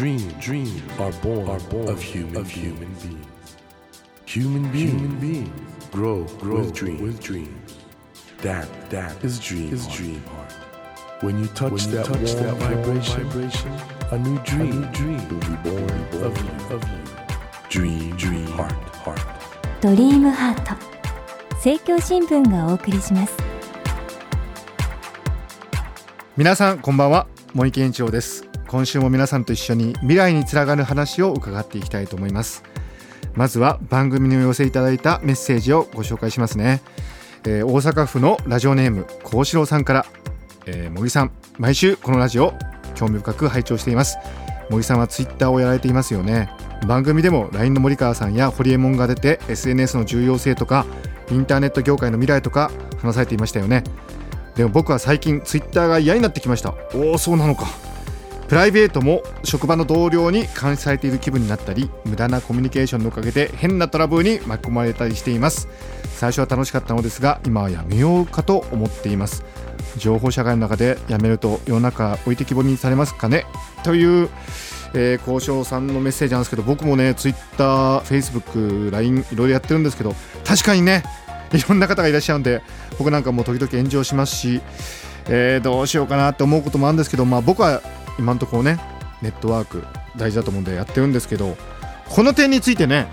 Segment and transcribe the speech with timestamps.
[0.00, 3.26] Dreams, dreams are born, are born of human, of human beings.
[4.24, 5.50] Human beings, human beings
[5.92, 7.02] grow, grow with, dreams.
[7.02, 7.76] with dreams.
[8.38, 10.52] That, that is dream, is dream heart.
[11.20, 13.72] When you touch, when you that, touch warm that vibration, vibration,
[14.10, 16.98] a new dream, a new dream will be born, born of you, of you.
[17.68, 18.72] Dream, dream heart,
[19.04, 19.20] heart.
[19.82, 20.74] ドリームハート
[21.56, 23.36] 政教新聞がお送りします
[26.38, 32.62] 皆さんこんばんは森健一郎です今週も皆さんと一緒に未来につながる話を伺っていきたいと思います。
[33.34, 36.80] まずは番組にお寄せいただいたメッセージをご紹介しますね、
[37.44, 40.06] えー大阪府のラジオネーム幸四郎さんから、
[40.66, 42.54] えー、森さん毎週このラジオ
[42.94, 44.18] 興味深く拝聴しています。
[44.68, 46.48] 森さんはツイッターをやられていますよね。
[46.86, 50.86] 番組でも LINE の森川さんやホリエモンが出て SNS の重要性とか
[51.32, 53.82] インターネット業界の未来とか話されていましたよね。
[54.54, 56.72] でも僕は最近ツイッターが嫌になってきました。
[56.94, 57.89] おおそうなのか。
[58.50, 65.68] プライベートも職場の同僚に監視されている気分になったり無駄なコミュニケーションのおかげで変なトラブルに巻き込まれたりしています。
[66.16, 69.44] 最初は楽しかったのですが今はやめようかと思っています。
[69.98, 73.46] 情報社会の中でやめると世の中置いてきぼりにされますかね？
[73.84, 74.28] という、
[74.94, 81.04] えー、交渉さんのメッセージなんですけど僕もねツイッター、フェイスブック、LINE いろいろやってるんですけど確かにね
[81.52, 82.62] いろんな方がいらっしゃるんで
[82.98, 84.60] 僕なんかも時々炎上しますし、
[85.28, 87.80] えーどうしようかなって思うこともあるんですけど、まあ、僕は
[88.20, 88.78] 今のところね
[89.22, 89.82] ネットワーク
[90.16, 91.56] 大事だと思うんでやってるんですけど
[92.08, 93.08] この点についてね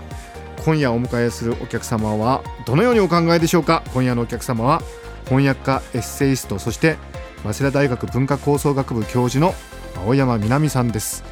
[0.64, 3.82] 今夜お迎えするお客様はどのようにお考えでしょうか？
[3.94, 4.82] 今夜のお客様は
[5.24, 6.96] 翻訳家エッセイストそして
[7.42, 9.54] 早稲田大学文化構想学部教授の
[9.96, 11.24] 青山みなみさんです。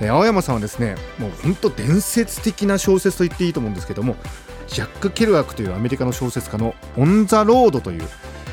[0.00, 4.16] えー青山さんはですねもう本当伝説的な小説と言っていいと思うんですけども
[4.68, 8.08] ジャック・ケルアクというアメリカの小説家の「オン・ザ・ロード」という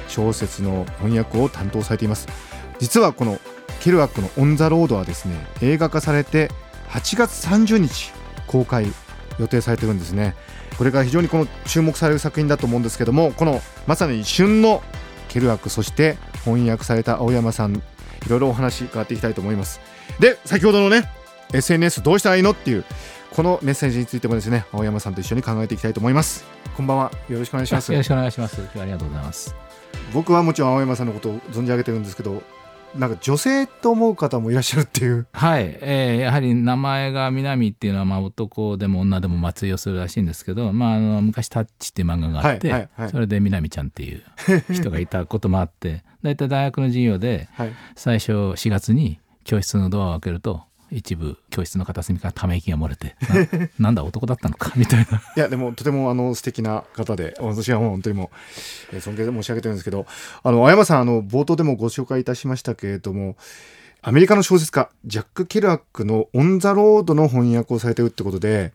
[0.07, 2.27] 小説の翻訳を担当されています。
[2.79, 3.39] 実はこの
[3.81, 6.51] ケルアックの「オン・ザ・ロード」はですね映画化されて
[6.89, 8.11] 8月30日
[8.47, 8.87] 公開
[9.39, 10.35] 予定されてるんですね。
[10.77, 14.83] これから非常にこの注目される作品だと思うんですけどもこのまさに旬の
[15.29, 17.81] ケルアックそして翻訳された青山さんい
[18.27, 19.79] ろいろお話伺っていきたいと思います。
[20.19, 21.09] で先ほどのね
[21.53, 22.83] SNS どうしたらいいのっていう
[23.31, 26.45] このメッセージについてもですね青山さんと一緒に考えていきたいと思います。
[26.75, 27.11] こんばんは。
[27.29, 27.91] よろしくお願いします。
[27.91, 28.61] よろしくお願いします。
[28.61, 29.55] ありがとうございます。
[30.13, 32.43] 僕はもちろん青山さんのことを存じ上げてるんですけど
[32.97, 35.27] なんか女性と思う方もいらっしゃるっていう。
[35.33, 43.09] はい、えーやはり名前が南っていうのはまあ男でも女でも松井をするらしいんですけど、まあ、あの昔「タッチ」っていう漫画があって、はいはいはい。
[43.09, 44.23] それで南ちゃんっていう
[44.71, 47.73] 人がいたこともあって大体大学の授業ではい。
[47.95, 53.15] 最初4月に教室のドアを開けると一部教室の片隅からため息が漏れて
[53.79, 55.21] な なんだ男だったのかみたいな。
[55.35, 58.31] いやでもとてもあの素敵な方で私はもう本当にも
[58.91, 60.05] うえー尊敬で申し上げてるんですけど
[60.43, 63.35] あの青山さんあの冒頭でもご紹介いたしましたけれども
[64.01, 68.73] アメリカの小説家ジャック・ケルアックの「オン・ザ・ロード」の翻訳をされてるってことで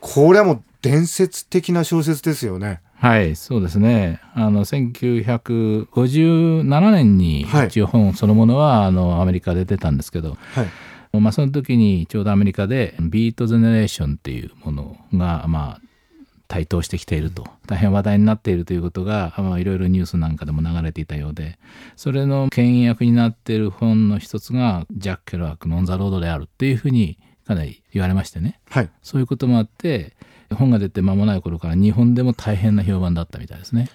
[0.00, 2.80] これはもう伝説的な小説ですよね。
[2.96, 4.20] はい、そうですね。
[4.34, 10.66] あの、1957年にはい一応本そのものは、あの、アメリカで出たんですけど、はい、
[11.20, 15.80] まあ、その時にちょうどアメリカでビートゼネレーションっていうものが、まあ、
[16.48, 17.46] 台頭してきていると。
[17.66, 21.58] 大変話題になっているということがまあいろいろニュースなんかでも流れていたようで。
[21.96, 28.60] それの牽引役になっている本の一つがジャック・ケルアークの「オン・ザ・ロード」であるっていうふうにかなり言われましてね。
[28.70, 30.14] はい、そういうこともあって
[30.52, 33.88] 本が出て間もない頃から日本でも大変な評判だったみたいですね。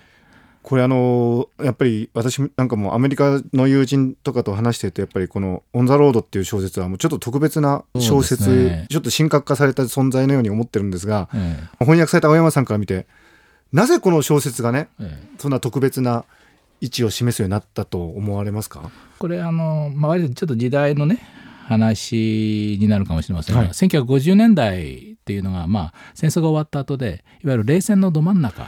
[0.69, 13.07] これあのやっぱり私なんかもうアメリカの友人とかと話してるとやっぱりこの「オン・ザ・ロード」っていう小説はもうちょっと特別な小説、ねちょっと神格化された存在のように思ってるんですがえ翻訳された青山さんから見て
[13.73, 15.19] なぜこの小説がねええ。
[15.19, 16.23] えそんな特別な
[16.81, 18.91] 位置を示すようになったと思われますか？
[19.17, 21.17] これあの、まあ、ちょっと時代のね
[21.65, 23.69] 話になるかもしれませんが、はい。
[23.69, 28.67] 1950年代っていうのが、まあ、戦争が終わった後でいわゆる冷戦のど真ん中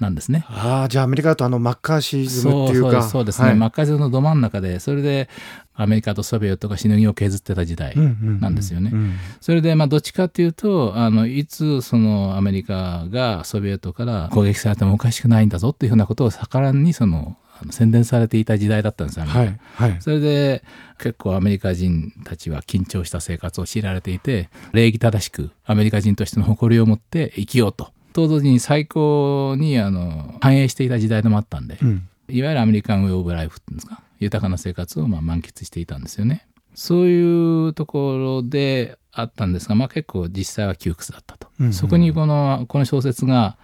[0.00, 0.44] なんですね。
[0.48, 3.02] ああじゃあアメリカだとあのマッカーシーズムっていうか。
[3.02, 3.56] そうそうですね、はい。
[3.56, 5.28] マッカーシーのど真ん中でそれで
[5.74, 8.90] アメリカとソビエトがしのぎを削ってた時代なんですよね。
[8.92, 9.14] うん。
[9.40, 17.36] それでまあどっちかっていうとあのいつそのアメリカがソビエトから攻撃されてもおかしくないんだぞっていうふうなことを盛んにその
[17.70, 19.96] 宣伝されていた時代だったんですよ、はいはい。
[20.00, 20.64] それで
[20.98, 32.08] 結構アメリカ人たちは緊張した生活を強いられていて礼儀正しくアメリカ人としての誇りを持って生きようとと同時に最高にあの繁栄していた時代でもあったんで、うん。
[32.28, 34.00] いわゆるアメリカンウェイオブライフっていうんですか？
[34.20, 36.46] 豊かな生活をまあ満喫していたんですよね。
[36.74, 41.72] そういうところであったんですが、まあ、結構実際は窮屈だったと、うんうん。
[41.72, 43.56] そこにこのこの小説が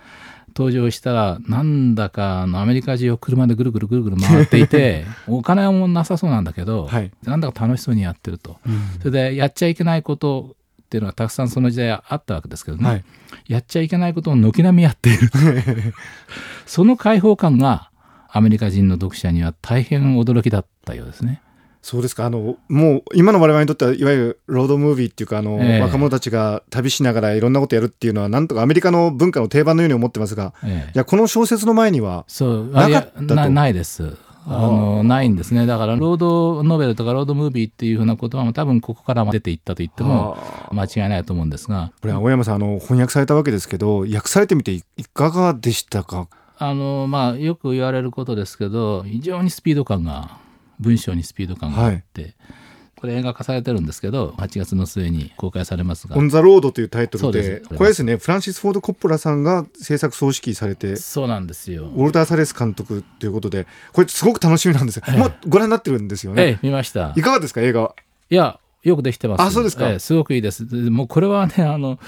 [0.56, 7.10] 登場したらなんだかアメリカ中を車でぐるぐるぐるぐる回っていて お金もなさそうなんだけど、はい。
[7.24, 8.58] なんだか楽しそうにやってると、
[8.98, 10.56] それでやっちゃいけないこと
[10.90, 13.04] っていうのはたくさんその時代あったわけですけどね、はい。
[13.46, 15.30] やっちゃいけないことを軒並みやっている。
[16.66, 17.90] その解放感が
[18.28, 21.42] アメリカ人の読者には大変驚きだったようですね。
[21.80, 22.26] そうですか。
[22.26, 25.80] あのもう今の我々にとってはいわゆるロードムービーっていうかあの、ええ。
[25.80, 30.90] 若者たちが旅しながらいろんなことやるっていうのはなんとかアメリカの文化の定番のように思ってますがええ。
[30.92, 33.34] いやこの小説の前にはそうなかったと。
[33.36, 34.16] なないです
[34.46, 35.66] あのないんですね。
[35.66, 40.38] だからロードノベルとかロードムービーっていうふうな言葉も多分ここから出ていったと言っても
[40.72, 41.92] 間違いないと思うんですが。
[42.00, 46.28] これ青山さんあの翻訳されたわけですけど訳されてみていいかがでしたか？
[46.58, 50.38] あのまあよく言われることですけど非常にスピード感が
[50.78, 52.34] 文章にスピード感があって、
[53.00, 56.16] これ映画化されてるんですけど8月の末に公開されますが。
[56.16, 57.62] オン・ザ・ロードというタイトルで。
[57.76, 61.86] これですねフランシス・フォード・コッポラさんが制作総指揮されてそうなんですよ。
[61.86, 67.14] ウォルター・サレス監督ということでこれすごく楽しみなんですよ、もうご覧になってるんですよね、ええ見ました。
[67.16, 67.94] いかがですか映画は？
[68.28, 69.42] いや、よくできてます。
[69.42, 69.90] あそうですか。
[69.90, 70.68] ええすごくいいです。
[70.68, 71.98] でもうこれはね、あの、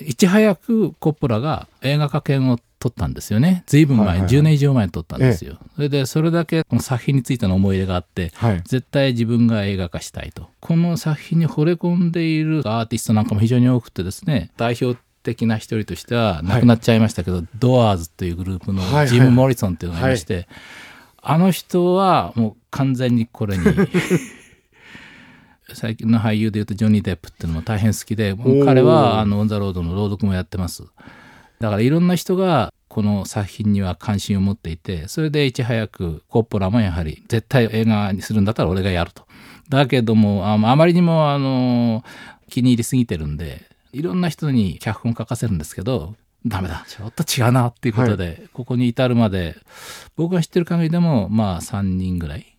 [0.00, 3.62] いち早くコッポラが映画化権を取ったんですよね。
[3.66, 4.36] ずいぶん前、はいはいはい。
[4.36, 5.56] 10年以上前に取ったんですよ。
[5.76, 8.62] それで、それだけこの作品についての思い入れがあって、はい。
[8.64, 10.48] 絶対自分が映画化したいと。
[10.58, 19.08] この作品に惚れ込んでいるアーティストなんかも非常に多くてですね、代表的な一人としては亡くなっちゃいましたけど、ドアーズというグループのはいはい。
[19.08, 20.48] ジム・モリソンっていうのがいまして、
[21.22, 23.64] あの人はもう完全にこれに
[25.72, 30.82] 最近の俳優でいうとジョニー・デップっていうのも大変好きで彼はあのオン・ザ・ロードの朗読もやってます
[31.62, 39.24] だからいろんな人がこの作品には関心を持っていてそれでいち早くコッポラもやはり絶対映画にするんだったら俺がやると。
[39.68, 42.02] だけどもああまりにもあの
[42.50, 43.62] 気に入りすぎてるんで
[43.92, 49.54] いろんな人に脚本書かせるんですけどダメだちょっと違うなっていうことで、ここに至るまで
[50.16, 52.51] 僕が知ってる限りでもまあ3人ぐらい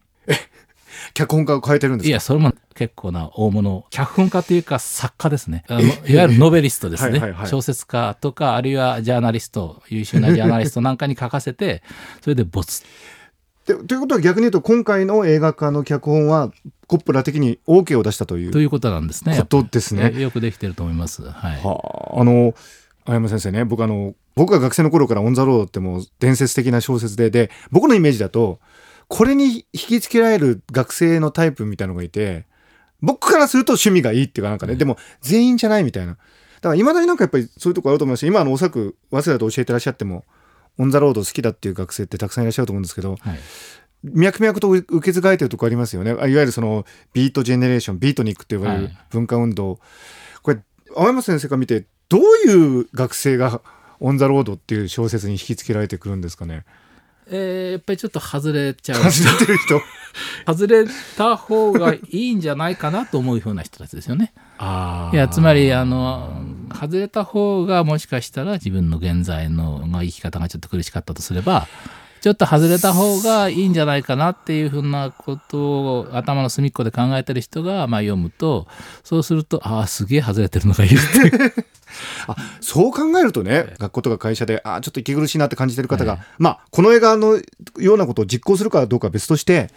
[1.13, 2.09] 脚本家を変えてるんですか？
[2.09, 3.85] いや、それも結構な大物。
[3.91, 5.63] 脚本家というか作家ですね。
[5.69, 5.73] い
[6.15, 11.83] わゆるノベリストですねはいはいはい小説家とか、あるいはジャーナリスト、優秀なジャーナリストなんかに書かせて、
[12.21, 12.83] それで没。
[13.65, 16.51] でということは逆に言うと今回の映画化の脚本は
[16.87, 19.37] コッポラ的に OK を出したというということなんですね。
[19.37, 21.21] ことですねえよくできてると思います。
[21.23, 21.31] はい。
[21.63, 22.53] はあ、あの
[23.05, 28.59] 青山先生ね僕あの僕が学生の頃から「オン・ザ・ロード」ってもう伝説的な小説でで僕のイメージだと
[29.07, 32.45] これに引きつけられる学生のタイプみたいのがいて
[33.01, 36.17] 僕からすると趣味がいいっていうかなんかね、でも全員じゃないみたいなだ
[36.61, 40.23] からいまだになんかやっぱりそういうとこあると思いますし今あのおそらく早稲田で教えてらっしゃっても
[40.79, 43.39] 「オン・ザ・ロード」好きだっていう学生ってたくさんいらっしゃると思うんですけどはい。
[44.03, 46.11] 脈々と受け継がれてるとこありますよね。
[46.11, 49.79] あいわゆるそのビートジェネレーション、ビートニックと呼ばれるはい文化運動。
[50.41, 50.59] これ、
[50.93, 53.61] 青山先生が見て、どういう学生が
[54.01, 56.65] オン・ザ・ロードっていう小説に引きつけられてくるんですかね？
[57.27, 59.01] えーやっぱりちょっと外れちゃう。
[59.01, 59.81] 始めてる人。
[60.45, 60.85] 外れ
[61.17, 64.33] た方がいいんじゃないかなと思うような人たちですよね。
[64.59, 66.43] あいや、つまり、あの、
[66.73, 71.67] 外れた方がもしかしたら自分の現在の、まあ、生き方がちょっと苦しかったとすれば、
[72.23, 75.57] ちょっと外れた方がいいんじゃないかなっていうふうなこと
[75.97, 78.65] を頭の隅っこで考えてる人が、まあ、読むと、
[79.03, 81.53] そうすると、ああ、すげえ外れてるのがいるっていう。
[82.61, 87.41] そう考えるとね、学校とか会社で、あーちょっと息苦しいなって感じてる方が、まあ、この映画の
[87.77, 89.69] ようなことを実行するかどうかは別として、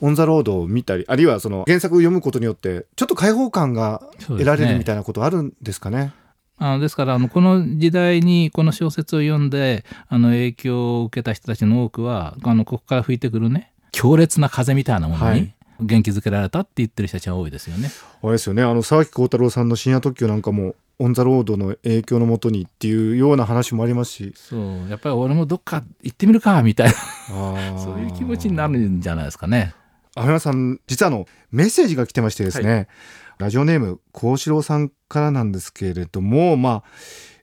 [0.00, 6.14] オン・ザ・ロードを見たり、あるいはその原作を読むことによって、ちょっと開放感が得られるみたいなことあるんですかね。
[6.62, 15.54] あのですからあのこの時代にこの小説を読んであの影響を受けた人たちの多くはあのここから吹いてくるね強烈な風みたいなものにはい。
[15.82, 17.90] 元気づけられたって言ってる人たちが多いですよね。
[18.22, 24.90] あれですよね、あの沢木耕太郎さんの深夜特急なんかも、オン・ザ・ロードの影響のもとにっていうような話もありますし、そう。
[24.90, 26.92] やっぱり俺もどっか行ってみるかみたいな。
[27.78, 29.74] そ そういう気持ちになるんじゃないですかね。
[30.14, 32.88] 青山さん、実はあのメッセージが来てましてですね、
[33.40, 36.90] ラジオネーム、幸四郎さんからなんですけれども、まあ、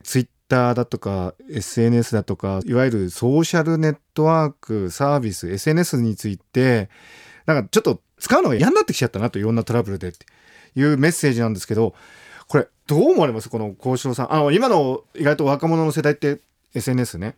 [0.04, 6.88] ツイッターだとか、SNS だとか、いわゆるソーシャルネットワーク、サービス、SNS について、
[7.46, 10.24] なんかちょっと使うのが嫌になってきちゃったなと、いろんなトラブルでって
[10.76, 11.96] いうメッセージなんですけど、
[12.46, 13.50] これ、どう思われます？
[13.50, 14.32] この幸四郎さん。
[14.32, 16.38] あの、今の意外と若者の世代って
[16.74, 17.34] SNS ね、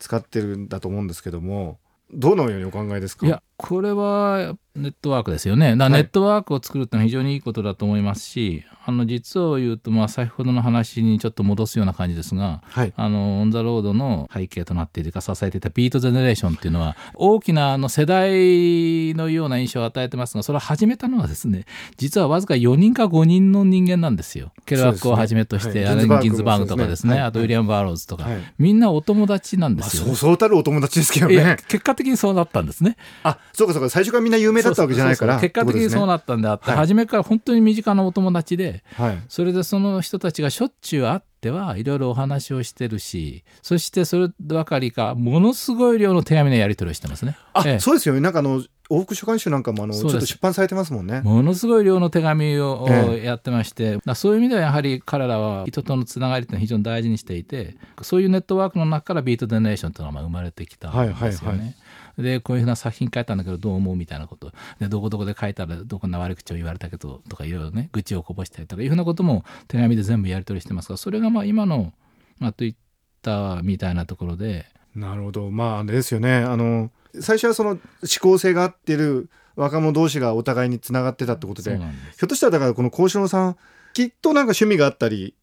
[0.00, 1.78] 使ってるんだと思うんですけども、
[2.12, 3.24] どのようにお考えですか？
[3.24, 5.76] いやこれはネットワークですよね。
[5.76, 21.66] だネットワークを作るってのは非常にいいことだと思いますし、あの実を言うと、まあ、先ほどの話にちょっと戻すような感じですが、はいあのオン・ザ・ロードの背景となっているか支えていたビート・ゼネレーションっていうのは大きなあの世代のような印象を与えてますがそれを始めたのはですね
[21.98, 24.52] 実はわずか4人か5人の人間なんですよ。
[24.64, 30.04] ケルワックをはじめとして、ねはいアレン・ギンズバーグとかですね、はいあとウィリアム・バーローズとか、はいみんなお友達なんでまあ、すよ。
[30.04, 31.56] そうそうたるお友達ですけどね。
[31.68, 32.96] 結果的にそうなったんですね。
[33.22, 35.40] あ、そうかそうか、最初からみんな有名だったわけじゃないから。
[35.40, 39.04] 結果的にそうなっったんであって、はい初めから本当に身近なお友達でた。
[39.04, 39.22] はい。
[39.28, 47.36] それでその人たちがしょっちゅう会ってはいろいろお話をしてるしそしてそればかりかものすごい量の手紙のやり取りをしてますね。
[47.52, 48.20] あ、ええそうですよね。
[48.20, 51.20] なんかあの、往復書簡集なんかもあの、ちょっと出版されてますもんね。
[51.20, 61.12] ものすごい量の手紙をえやってまして、だからそういう意味ではやはり彼らは人とのつながりって非常に大事にしていてそういうネットワークの中からビート・デネレーションというのはまあ生まれてきたんですよね。
[61.14, 61.72] はいはいは
[62.18, 71.92] でこういうふうな作品書いたんだけどどう思うみたいなことでどこどこで書いたらどこんな悪口を言われたけどとかいろいろね愚痴をこぼしたりとかいうふうなことも手紙で全部やり取りしてますがそれがまあ今の、
[72.38, 75.50] まあ、Twitter みたいなところでなるほど。
[75.50, 76.36] まあ、あれですよね。
[76.36, 76.90] あの、
[77.20, 77.80] 最初はその思
[78.20, 83.56] 考性が合ってる若者同士がお互いにつながってたってことで、ひょっとしたらだからこの幸四郎さん、
[83.92, 85.34] きっとなんか趣味があったり、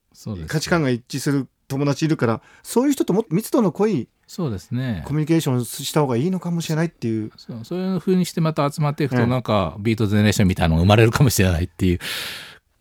[0.48, 7.32] 価値観が一致する友達いるから、そういう人ともっと密度の濃いそうですねコミュニケーションした方がいいのかもしれないっていう。
[7.38, 12.00] そうそういうふうにしてまた集まっていくと、ええなんかビート・ゼネレーションみたいなのが生まれるかもしれないっていう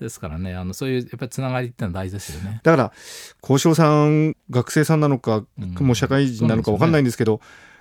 [0.01, 2.61] ですからねあのそういうやっぱりつながりってのは大事ですよね。
[2.63, 2.93] だから、
[3.41, 7.41] 幸四郎さん、学生さんなのか、うんもう社会人なのか分かんないんですけど、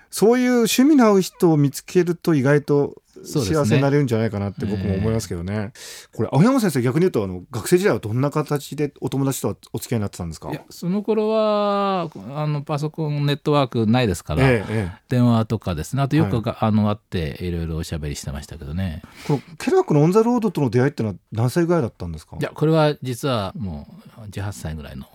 [0.09, 5.71] そういう趣味の合う人を見つけると意外と幸せになれるんじゃないかなって僕も思いますけどね。
[6.13, 10.51] これ、青山先生、逆に言うとあの、学生時代はどんな形でお友達とはお付き合いになってたんですか？
[10.51, 15.01] いやその頃はあのパソコンネットワークないですから、ええええ。
[15.09, 16.01] 電話とかですね。
[16.03, 19.01] あとよくはが、あの会っていろいろおしゃべりしてましたけどね。
[19.27, 22.37] このケルワックのオン・ザ・ロードとの出会いってのは何歳ぐらいだったんですか？
[22.39, 23.87] いやこれは実はも
[24.19, 25.05] う18歳ぐらいの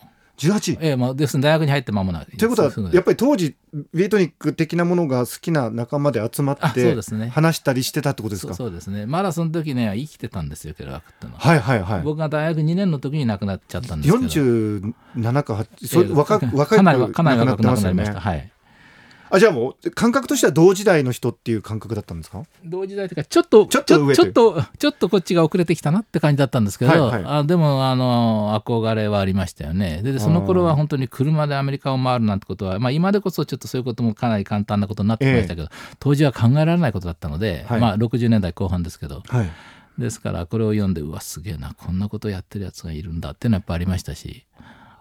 [0.40, 0.78] ?18?
[0.80, 3.54] ええまあ、です大学に入って間もないということはやっぱり当時、
[3.94, 8.54] ビートニック的なものが好きな仲間で集まあってそうですね話したりしてたってことですか？
[8.54, 12.02] そうですねまだその時ね生きてたんですよケルワークってのは、はいはいはい。
[12.02, 18.20] 僕が大学2年の時に亡くなっちゃったんですけど47か8、そええ若く若くかなりかなり若く亡くなりました。
[18.20, 18.50] はい。
[19.30, 22.42] あ、じゃあもう、感覚としては同時代の人っていう感覚だったんですか？
[22.64, 27.22] 同時代というか、ちょっと、ちょっと上ちょっと、ちょっとこっちが遅れてきたなって感じだったんですけど、はいはい。
[27.38, 30.02] あでも、あの、憧れはありましたよね。
[30.02, 35.68] で、でその頃は本当に車でアメリカを回るなんてことは、まあ今でこそちょっとそういうこともかなり簡単なことになってきましたけど、
[35.98, 37.80] 当時は考えられないことだったので、はい。
[37.80, 39.50] まあ60年代後半ですけど、はい。
[39.98, 44.46] ですからこれを読んで、うわ、すげえな、こんなことやってるやつがいるんだっていうのはやっぱありましたし、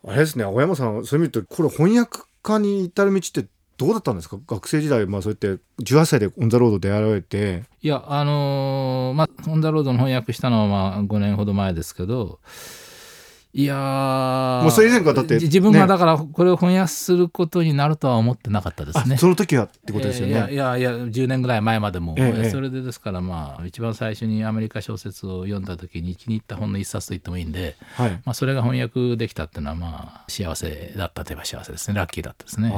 [0.05, 3.48] あれですね、青山さん、そういう意味でこれ翻訳家に至る道って
[3.79, 4.38] どうだったんですか？
[4.45, 12.39] 学生時代、まあそうやって18歳でオン・ザ・ロード出会われて、いや、あのーまあ、オン・ザ・ロードの翻訳したのはまあ5年ほど前ですけど、
[13.51, 19.17] いやーもうそれ以前からだってじ自分がねだからこれを翻訳することになるとは思ってなかったであすね。
[19.17, 20.53] その時はってことですよえーいやね。
[20.53, 28.11] いやいや10年ぐらい前までも、ええそれでですからまあ一番最初にアメリカ小説を読んだ時に気に入った本の一冊と言ってもいいんで、はい。
[28.23, 32.69] まあ、それが翻訳できたっていうのはまあ幸せだったといえば幸せですねラッキーだったですね。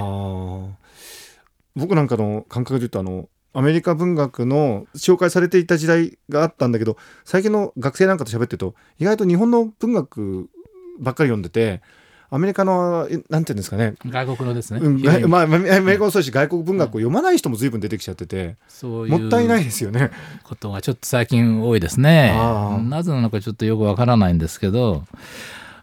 [1.75, 10.49] 僕なんかの感覚で言うとあのアメリカ文学の紹介されていた時代があったんだけど最近の学生なんかと喋ってると意外と日本の文学
[11.01, 11.81] ばっかり読んでて
[12.33, 14.79] アメリカのえなんていうんですかね外国のですね、
[15.27, 20.11] まあ、アメリカもそうだし外国文学を読まない人も随分出てきちゃってて、そうもったいないですよね。
[20.43, 22.31] ことがちょっと最近多いですね。
[22.87, 25.03] なぜなのかちょっとよくわからないんですけど、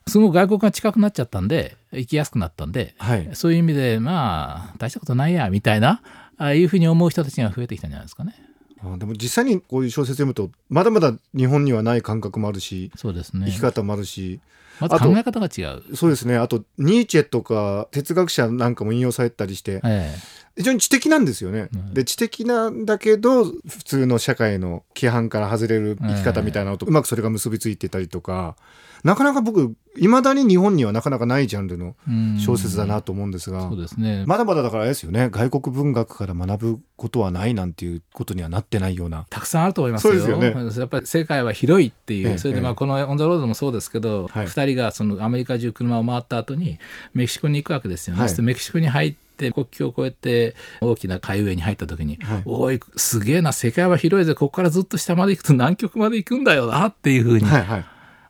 [0.06, 6.00] すごく外国が近くなっちゃったんで、行きやすくなったんで、はい、そういう意味で、まあ、大したことないや、みたいな、
[6.38, 8.34] ああいうふうに思う人たちが増えてきたんじゃないですかね。
[8.80, 13.60] あでも実際にこういう小説読むとまだまだ日本にはない感覚もあるしそうですね生き。
[13.60, 14.40] 方もあるし、
[14.80, 15.96] まず考え方が違う。
[15.96, 20.14] そうですねあとニーチェとか哲学者なんかも引用されたりしてえ
[20.58, 21.68] 非常に知的なんですよね。
[21.72, 28.56] うんで知的なんだけど普通の社会の規範から外れる生き方みたいなのとうまくそれが結びついてたりとか
[29.04, 31.96] なかなか僕いまだに日本にはなかなかないジャンルの
[32.38, 34.24] 小説だなと思うんですがそうですね。
[34.26, 39.26] まだまだだからあれですよね外国文学から学ぶことはないなんていうことにはなってないような。
[39.30, 40.12] たくさんあると思いますよ。
[40.12, 40.46] そうですよね
[40.78, 46.78] やっぱり世界は広いっていう、ええそれでまあええこのオン・ザ・ロードもそうですけど、はい2人がそのアメリカ中車を回った後に
[47.14, 48.22] メキシコに行くわけですよね。
[48.22, 52.42] はいメキシコに入って国境を越えて大きな街道に入った時に、はい。
[52.44, 57.84] おいすげえな世界は広いぜここからずっと下まで行くと南極まで行くんだよなっていうふうに、はいはい。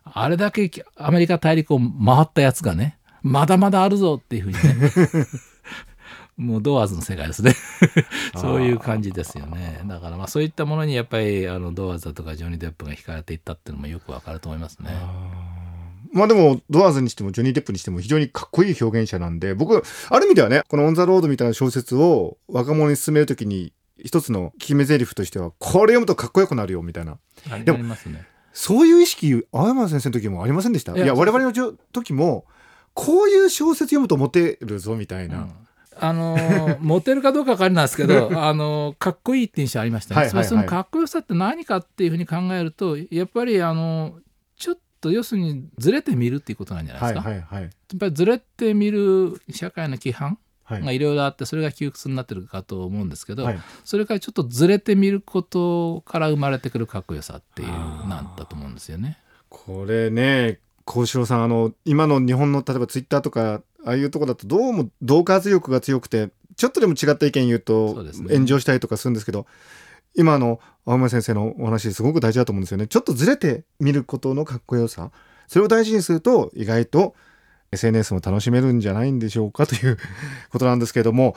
[0.05, 4.91] あれだけアメリカ大陸を回ったやつがねまだまだあるぞっていうふうにね。
[6.37, 7.53] もうドアーズの世界ですね。
[8.37, 9.81] そういう感じですよね。
[9.85, 14.89] だからまあそういったものにやっぱりあのドアーズだとかジョニー・デップが惹かれていったっていうのもよくわかると思いますね。
[16.11, 23.73] まあでも、ドアーズにしてもジョニー・デップにしても非常にかっこいい表現者なんで、僕、ある意味ではね、このオン・ザ・ロードみたいな小説を若者に勧めるときに、
[24.03, 27.17] 一つの決め台詞としては、これ読むとかっこよくなるよ、みたいな。
[27.51, 27.95] あでもね。
[28.53, 30.95] そういう意識、青山先生の時もありませんでした？
[30.95, 31.51] いや、我々の
[31.93, 32.45] 時も、
[32.93, 35.37] こういう小説読むとモテるぞ、みたいな。
[35.37, 35.51] うん
[36.01, 40.21] あのー モテるかどうかわかんないですけど、 あのーかっこいいって印象ありましたね。
[40.21, 44.13] はいはいはいそのかっこよさって何かっていうふうに考えると、やっぱりあのー
[45.01, 47.29] と要するにずれてみるっていうことなんじゃないですか。
[47.29, 47.63] はいはいはい。
[47.63, 59.17] やっぱりずれてみる社会の規範はいがいろいろあってそれが窮屈になってるかと思うんですけど、はいそれからちょっとずれてみることから生まれてくるかっこよさっていうなんだと思うんですよね。
[59.49, 69.47] これね、幸四郎さん、あの、今の日本の例えばツイッターとか、ああいうとこだとどうも同化圧力が強くて、ちょっとでも違った意見言うと炎上したりとかするんですけど、
[70.15, 72.87] 今の青山先生のお話すごく大事だと思うんですよね。
[72.87, 75.11] ちょっとずれて見ることのかっこよさ。
[75.47, 77.15] それを大事にすると意外と
[77.71, 79.97] SNS も楽しめるんじゃないんでしょうかという
[80.51, 81.35] ことなんですけれども、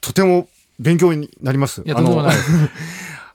[0.00, 1.82] とても勉強になります。
[1.84, 2.50] いやとんでもないです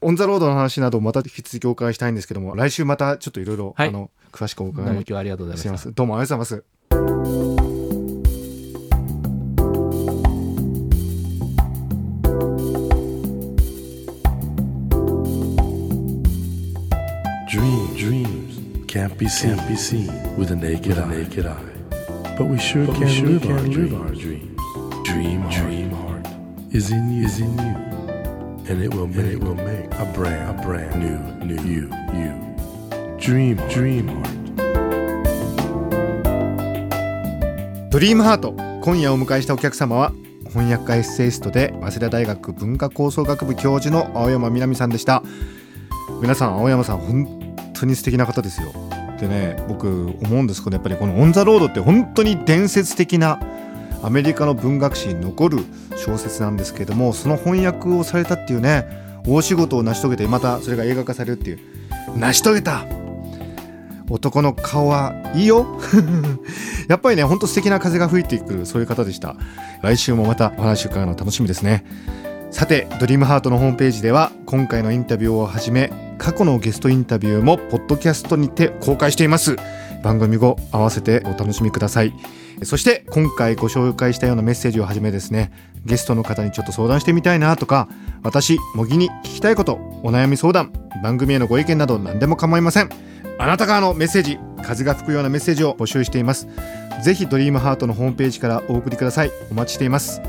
[0.01, 5.93] オン・ザ・ロードの話などまた引き続きお伺いしたいんですけども、来週またちょっといろいろ、はいあの、詳しくお伺いも今日はありがとうございましたします。。
[5.93, 6.78] どうもありがとうございます。
[19.00, 21.08] Can't be seen, can't be seen with a naked, eye.
[21.08, 21.56] naked eye.
[22.38, 24.60] But we sure But we can, sure live, can our live our dreams.
[25.06, 26.27] Dream, dream heart
[26.72, 27.75] is in you, is in you,
[28.68, 32.34] and it will make, it will make a brand, a brand new, new you, you.
[33.18, 34.36] Dream, dream heart.
[37.89, 40.12] ドリームハート今夜お迎えしたお客様は
[40.50, 45.24] 翻訳家エッセイストで早稲田大学文化構想学部教授の青山みなみさんでした
[46.22, 48.88] 皆さん青山さん本当に素敵な方ですよ
[49.19, 49.88] でね僕
[50.21, 53.39] 思うんですけどやっぱりこの「オン・ザ・ロード」って本当に伝説的な
[54.01, 55.59] アメリカの文学史に残る
[55.95, 58.88] 小説なんですけれどもその翻訳をされたっていうね
[59.27, 61.59] 大仕事を成し遂げてまたそれが映画化されるっていう
[62.17, 62.85] 成し遂げた
[64.09, 65.79] 男の顔はいいよ。
[66.89, 69.35] やっぱりねほんと素敵な風が吹いてくるそういう方でした。
[69.83, 71.85] 来週もまたお話伺うの楽しみですね。
[72.51, 79.56] さてドリームハートのホームページでは今回のインタビューをはじめ過去のゲストインタビューもポッドキャストにて公開しています。
[80.03, 82.13] 番組後合わせてお楽しみください。
[82.63, 85.52] そして今回ご紹介したようなメッセージをはじめですね
[85.86, 87.88] ゲストの方にちょっと相談してみたいなとか
[88.21, 92.89] 私茂木に聞きたいことお悩み相談番組へのご意見など何でも構いません。
[93.38, 96.47] あなたからのメッセージ風が吹くようなメッセージを募集しています。
[97.02, 99.32] ぜひドリームハートのホームページからお送りください。
[99.50, 100.21] お待ちしています。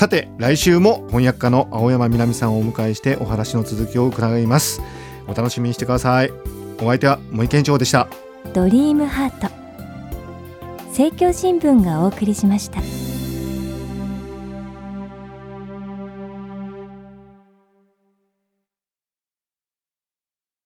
[0.00, 4.80] さて来週も翻訳家の青山みなみさんをお迎えしてお話の続きを伺います。
[5.28, 6.30] お楽しみにしてください。
[6.78, 8.08] お相手は森健長でした。
[8.54, 9.54] ドリームハート。
[10.86, 12.80] 政教新聞がお送りしました。